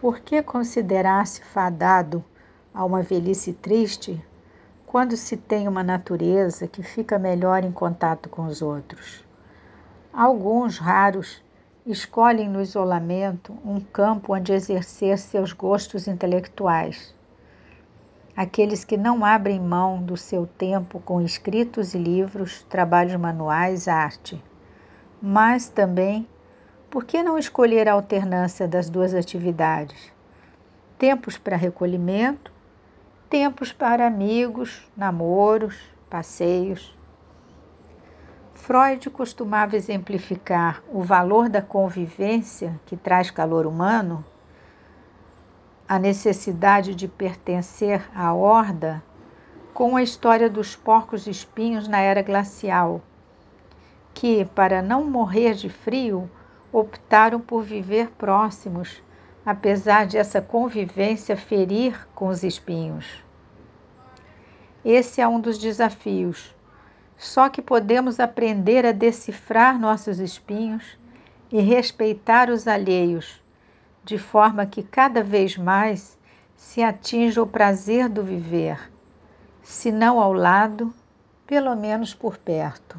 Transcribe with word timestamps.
Por 0.00 0.20
que 0.20 0.42
considerar-se 0.42 1.44
fadado 1.44 2.24
a 2.72 2.86
uma 2.86 3.02
velhice 3.02 3.52
triste 3.52 4.18
quando 4.86 5.14
se 5.14 5.36
tem 5.36 5.68
uma 5.68 5.82
natureza 5.82 6.66
que 6.66 6.82
fica 6.82 7.18
melhor 7.18 7.64
em 7.64 7.70
contato 7.70 8.26
com 8.30 8.46
os 8.46 8.62
outros? 8.62 9.22
Alguns 10.10 10.78
raros 10.78 11.44
escolhem 11.84 12.48
no 12.48 12.62
isolamento 12.62 13.52
um 13.62 13.78
campo 13.78 14.34
onde 14.34 14.54
exercer 14.54 15.18
seus 15.18 15.52
gostos 15.52 16.08
intelectuais. 16.08 17.14
Aqueles 18.34 18.84
que 18.84 18.96
não 18.96 19.22
abrem 19.22 19.60
mão 19.60 20.02
do 20.02 20.16
seu 20.16 20.46
tempo 20.46 20.98
com 21.00 21.20
escritos 21.20 21.92
e 21.92 21.98
livros, 21.98 22.62
trabalhos 22.70 23.16
manuais, 23.16 23.86
arte. 23.86 24.42
Mas 25.20 25.68
também, 25.68 26.26
por 26.90 27.04
que 27.04 27.22
não 27.22 27.38
escolher 27.38 27.88
a 27.88 27.92
alternância 27.92 28.66
das 28.66 28.90
duas 28.90 29.14
atividades? 29.14 30.12
Tempos 30.98 31.38
para 31.38 31.56
recolhimento, 31.56 32.52
tempos 33.28 33.72
para 33.72 34.08
amigos, 34.08 34.90
namoros, 34.96 35.78
passeios. 36.10 36.98
Freud 38.54 39.08
costumava 39.08 39.76
exemplificar 39.76 40.82
o 40.92 41.00
valor 41.00 41.48
da 41.48 41.62
convivência 41.62 42.78
que 42.84 42.96
traz 42.96 43.30
calor 43.30 43.66
humano, 43.66 44.24
a 45.88 45.96
necessidade 45.96 46.94
de 46.94 47.06
pertencer 47.06 48.02
à 48.12 48.34
horda, 48.34 49.00
com 49.72 49.96
a 49.96 50.02
história 50.02 50.50
dos 50.50 50.74
porcos 50.74 51.28
espinhos 51.28 51.86
na 51.86 52.00
era 52.00 52.20
glacial, 52.20 53.00
que, 54.12 54.44
para 54.44 54.82
não 54.82 55.04
morrer 55.04 55.54
de 55.54 55.68
frio, 55.68 56.28
optaram 56.72 57.40
por 57.40 57.62
viver 57.62 58.10
próximos, 58.10 59.02
apesar 59.44 60.06
de 60.06 60.16
essa 60.16 60.40
convivência 60.40 61.36
ferir 61.36 62.08
com 62.14 62.28
os 62.28 62.42
espinhos. 62.42 63.24
Esse 64.84 65.20
é 65.20 65.28
um 65.28 65.40
dos 65.40 65.58
desafios 65.58 66.54
só 67.20 67.50
que 67.50 67.60
podemos 67.60 68.18
aprender 68.18 68.86
a 68.86 68.92
decifrar 68.92 69.78
nossos 69.78 70.18
espinhos 70.18 70.98
e 71.52 71.60
respeitar 71.60 72.48
os 72.48 72.66
alheios, 72.66 73.42
de 74.02 74.16
forma 74.16 74.64
que 74.64 74.82
cada 74.82 75.22
vez 75.22 75.54
mais 75.54 76.18
se 76.56 76.82
atinja 76.82 77.42
o 77.42 77.46
prazer 77.46 78.08
do 78.08 78.24
viver, 78.24 78.90
se 79.62 79.92
não 79.92 80.18
ao 80.18 80.32
lado, 80.32 80.94
pelo 81.46 81.76
menos 81.76 82.14
por 82.14 82.38
perto. 82.38 82.98